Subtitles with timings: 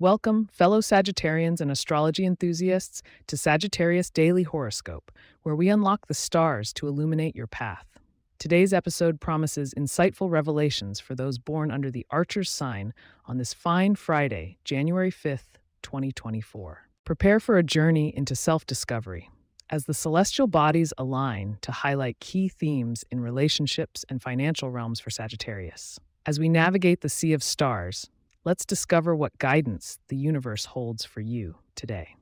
[0.00, 5.10] Welcome, fellow Sagittarians and astrology enthusiasts, to Sagittarius Daily Horoscope,
[5.42, 7.98] where we unlock the stars to illuminate your path.
[8.38, 12.94] Today's episode promises insightful revelations for those born under the Archer's sign
[13.26, 16.86] on this fine Friday, January 5th, 2024.
[17.04, 19.28] Prepare for a journey into self discovery
[19.68, 25.10] as the celestial bodies align to highlight key themes in relationships and financial realms for
[25.10, 25.98] Sagittarius.
[26.24, 28.08] As we navigate the sea of stars,
[28.48, 32.16] let's discover what guidance the universe holds for you today.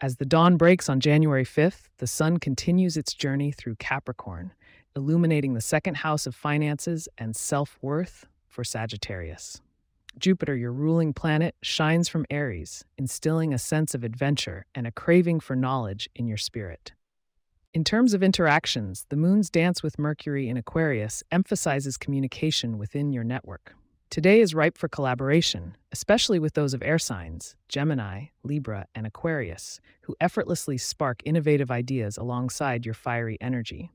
[0.00, 4.52] As the dawn breaks on January 5th, the sun continues its journey through Capricorn,
[4.94, 9.60] illuminating the second house of finances and self worth for Sagittarius.
[10.16, 15.40] Jupiter, your ruling planet, shines from Aries, instilling a sense of adventure and a craving
[15.40, 16.92] for knowledge in your spirit.
[17.74, 23.24] In terms of interactions, the moon's dance with Mercury in Aquarius emphasizes communication within your
[23.24, 23.74] network.
[24.10, 29.80] Today is ripe for collaboration, especially with those of air signs, Gemini, Libra, and Aquarius,
[30.02, 33.90] who effortlessly spark innovative ideas alongside your fiery energy.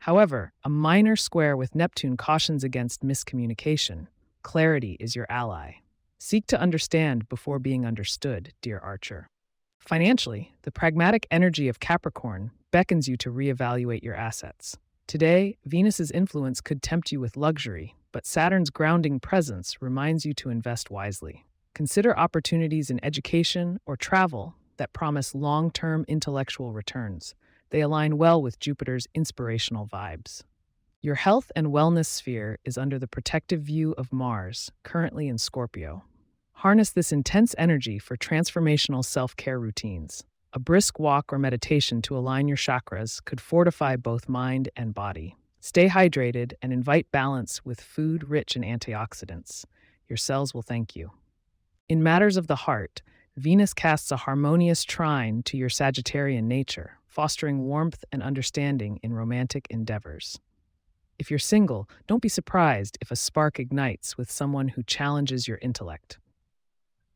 [0.00, 4.08] However, a minor square with Neptune cautions against miscommunication.
[4.42, 5.74] Clarity is your ally.
[6.18, 9.28] Seek to understand before being understood, dear Archer.
[9.90, 14.78] Financially, the pragmatic energy of Capricorn beckons you to reevaluate your assets.
[15.08, 20.48] Today, Venus's influence could tempt you with luxury, but Saturn's grounding presence reminds you to
[20.48, 21.44] invest wisely.
[21.74, 27.34] Consider opportunities in education or travel that promise long term intellectual returns.
[27.70, 30.44] They align well with Jupiter's inspirational vibes.
[31.02, 36.04] Your health and wellness sphere is under the protective view of Mars, currently in Scorpio.
[36.60, 40.24] Harness this intense energy for transformational self care routines.
[40.52, 45.36] A brisk walk or meditation to align your chakras could fortify both mind and body.
[45.60, 49.64] Stay hydrated and invite balance with food rich in antioxidants.
[50.06, 51.12] Your cells will thank you.
[51.88, 53.00] In matters of the heart,
[53.38, 59.66] Venus casts a harmonious trine to your Sagittarian nature, fostering warmth and understanding in romantic
[59.70, 60.38] endeavors.
[61.18, 65.56] If you're single, don't be surprised if a spark ignites with someone who challenges your
[65.62, 66.18] intellect.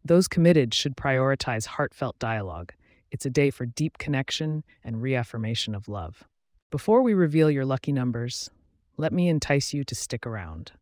[0.07, 2.73] Those committed should prioritize heartfelt dialogue.
[3.11, 6.25] It's a day for deep connection and reaffirmation of love.
[6.71, 8.51] Before we reveal your lucky numbers,
[8.99, 10.73] let me entice you to stick around.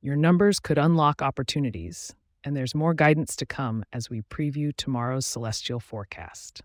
[0.00, 5.26] Your numbers could unlock opportunities, and there's more guidance to come as we preview tomorrow's
[5.26, 6.62] celestial forecast.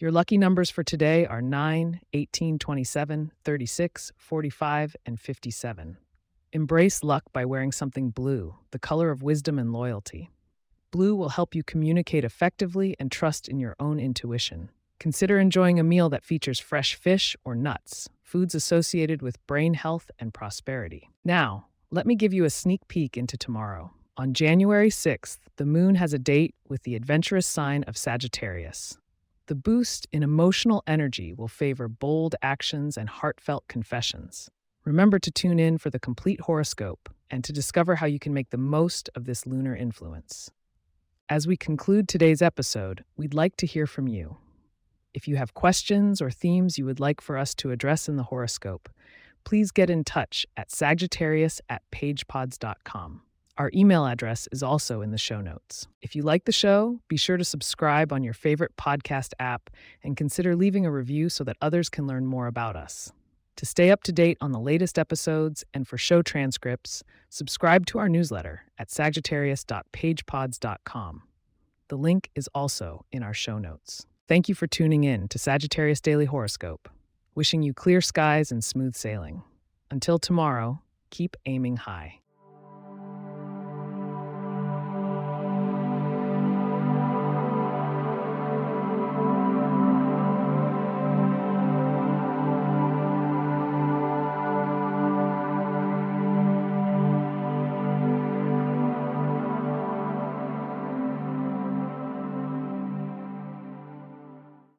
[0.00, 5.98] Your lucky numbers for today are 9, 18, 27, 36, 45, and 57.
[6.52, 10.30] Embrace luck by wearing something blue, the color of wisdom and loyalty.
[10.92, 14.70] Blue will help you communicate effectively and trust in your own intuition.
[15.00, 20.12] Consider enjoying a meal that features fresh fish or nuts, foods associated with brain health
[20.20, 21.10] and prosperity.
[21.24, 23.90] Now, let me give you a sneak peek into tomorrow.
[24.16, 28.96] On January 6th, the moon has a date with the adventurous sign of Sagittarius.
[29.48, 34.50] The boost in emotional energy will favor bold actions and heartfelt confessions.
[34.84, 38.50] Remember to tune in for the complete horoscope and to discover how you can make
[38.50, 40.50] the most of this lunar influence.
[41.30, 44.36] As we conclude today's episode, we'd like to hear from you.
[45.14, 48.24] If you have questions or themes you would like for us to address in the
[48.24, 48.90] horoscope,
[49.44, 53.22] please get in touch at sagittarius at pagepods.com.
[53.58, 55.88] Our email address is also in the show notes.
[56.00, 59.68] If you like the show, be sure to subscribe on your favorite podcast app
[60.04, 63.12] and consider leaving a review so that others can learn more about us.
[63.56, 67.98] To stay up to date on the latest episodes and for show transcripts, subscribe to
[67.98, 71.22] our newsletter at sagittarius.pagepods.com.
[71.88, 74.06] The link is also in our show notes.
[74.28, 76.88] Thank you for tuning in to Sagittarius Daily Horoscope.
[77.34, 79.42] Wishing you clear skies and smooth sailing.
[79.90, 80.80] Until tomorrow,
[81.10, 82.20] keep aiming high.